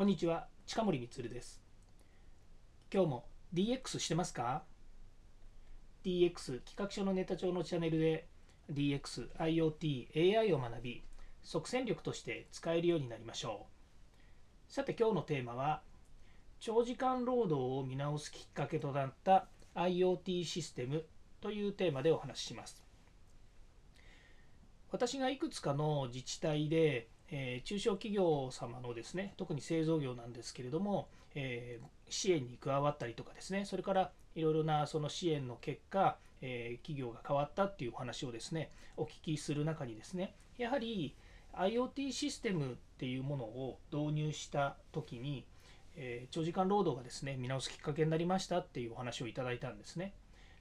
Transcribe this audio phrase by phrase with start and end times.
[0.00, 1.60] こんにちは、近森光です。
[2.90, 4.62] 今日も DX してますか
[6.02, 8.26] ?DX 企画書のネタ帳のチャンネルで
[8.72, 11.04] DX、IoT、AI を学び、
[11.42, 13.66] 即戦力として使えるようになりましょ
[14.70, 14.72] う。
[14.72, 15.82] さて今日のテーマは、
[16.60, 21.04] 長時間労働を見直すきっかけとなった IoT システム
[21.42, 22.82] というテーマでお話しします。
[24.90, 41.14] 私がいくつかの自治体でえー中小企業様のですね特に製造業なんですけれども、えー支援に加わったりとかですねそれからいろいろなその支援の結果、えー企業が変わったっていうお話をですねお聞きする中にですねやはり
[41.54, 45.44] IoT システムっていうものを導入した時に、
[45.96, 50.12] え長時間労働がですね見直すきっかけになりましたっていうお話をいただいたんですね。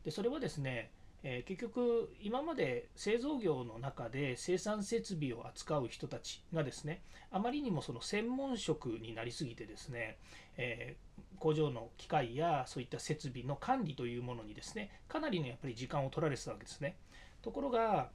[0.03, 0.91] でそれはですね
[1.23, 7.01] えー結局今まで製造業の中で生産設備を扱う人たちがですね
[7.31, 10.17] あまりにもその専門職になりすぎてですね、
[10.57, 16.97] えー工場の機械やそういった設備の管理というものにですねかなりのやっぱり時間を取られてたわけですね。
[17.41, 18.09] ところが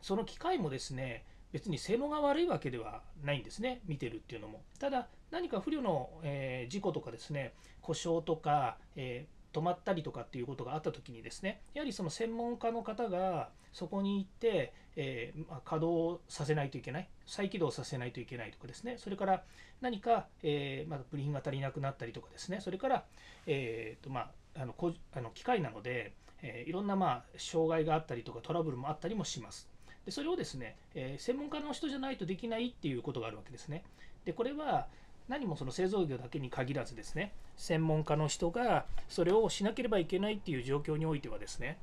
[0.00, 4.62] その機械もですね別に性能が悪いわけではないんですね見てるっていうのも。
[4.78, 9.26] ただ何か不慮の、えー事故とかですね故障とか、え
[9.56, 19.42] 止まったりとかっていうことがあった時にですねやはりその専門家の方がそこに行って、えーまあ稼働させないといけない再起動させないといけないとかですねそれから
[19.80, 23.04] 何か、えーまあ、部品が足りなくなったりとかですねそれから、
[23.46, 26.12] えーとまあ、あのこあの機械なので、
[26.42, 29.68] えーいろんな、まあ、障害があったりとかトラブルもあったりもします。
[30.04, 33.84] でそれをですね、えー専門家の人じゃないとできないっていうことがあるわけですね。
[34.24, 34.86] でこれは
[35.28, 41.78] 何もその製造業だけに限らずですね専門家の人がそれをしなければいけないっていう状況においてはですね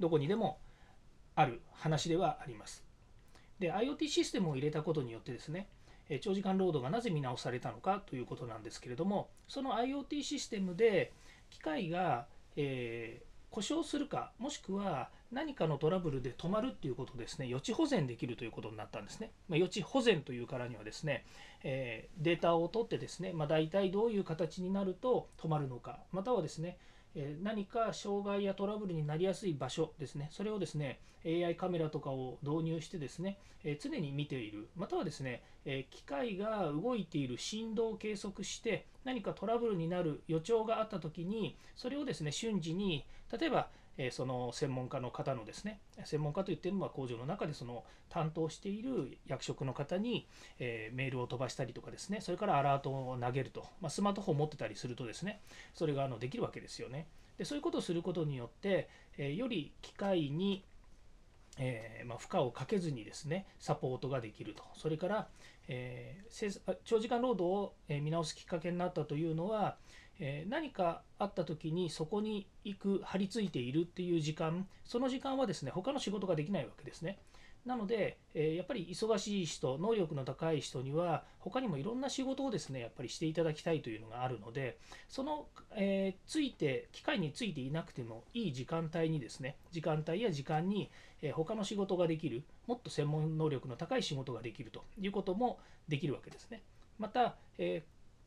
[0.00, 0.58] どこにでも
[1.34, 2.84] ある話ではあります。
[3.58, 5.68] で IoT システムを入れたことによってですね
[6.20, 11.12] 長時間労働がなぜ見直されたのかということなんですけれどもその IoT システムで
[11.50, 21.24] 機械が、えー故障するかもしくは何かのトラブルで止まるっていうことをですね予知保全できるということになったんですね、まあ予知保全というからにはですね、
[21.62, 26.78] えーデータを取ってですね、まあ、大体どういう形になると止まるのかまたはですね
[27.14, 43.06] え何か障害やトラブルになりやすい場所ですね、それをですね AI カメラとかを導入してですね、え常に見ている、またはですね、え機械が動いている振動を計測して、何かトラブルになる予兆があったときに、それをですね瞬時に、
[43.38, 50.26] 例えば、えその専門家の方のですね、専門家といっても工場の中でその担当している役職の方に、
[50.58, 55.40] えメールを飛ばしたりとかですね、それからアラートを投げると、まあ、スマートフォンを持ってたりするとですね、
[55.74, 57.06] それがあのできるわけですよね。
[57.38, 58.88] でそういうことをすることによって、
[59.18, 60.64] えより機械に、
[61.58, 65.28] えーまあ、負荷をかけずにですねサポートができるとそれから、
[65.68, 69.76] えー長時間労働を見直すきっかけになったというのは、
[70.20, 77.18] え何かあった時にそこに行く張り付いているっていう時間その時間はですね他の仕事ができないわけですね。
[77.66, 90.90] なので、えやっぱり忙しい人、能力の高い人には、他にもいろんな仕事をですね、やっぱりしていただきたいというのがあるので、その、えついて、機械についていなくてもいい時間帯にですね、時間帯や時間に、
[91.22, 95.58] えー他の仕事ができる、もっと専門能力の高い仕事ができるということも
[95.88, 96.62] できるわけですね。
[96.98, 97.82] また、え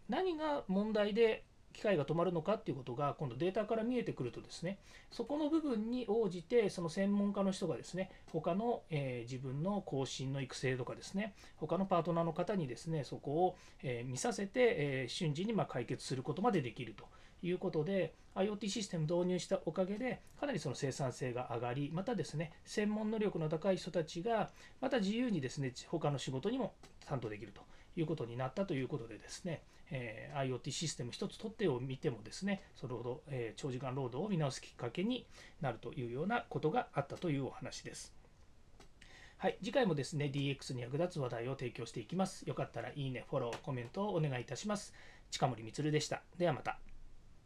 [0.10, 1.44] 何が問題で
[1.78, 4.80] 機械が止まるのかっていうことが今度データから見えてくるとですね
[5.12, 17.06] そこの部分に応じてその専門家の人がですね他の、え自分の更新の育成とかですね他のパートナーの方にですねそこを、えー見させて、え瞬時にま解決することまでできると。
[17.44, 24.50] いうことで IoT システム導入したおかげでかなりその生産性が上がりまたですね専門能力の高い人たちが
[24.80, 26.74] また自由にですね他の仕事にも
[27.06, 27.62] 担当できると
[27.96, 35.26] いうことになったということでですね、えー IoT システム一つ取ってを見てもですねそれほど、えー長時間労働を見直すきっかけに
[35.62, 38.18] なるというようなことがあったというお話です。
[39.40, 42.44] はい、次回もですね DX に役立つ話題を提供していきます。
[42.48, 44.96] よかったらいいね、フォロー、コメントをお願いいたします。
[45.30, 46.24] 近森光でした。
[46.40, 46.87] ではまた。